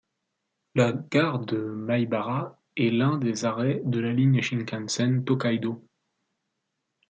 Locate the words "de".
1.45-1.59, 3.85-3.99